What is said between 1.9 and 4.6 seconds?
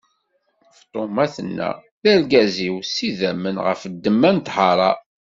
D argaz-iw s idammen ɣef ddemma n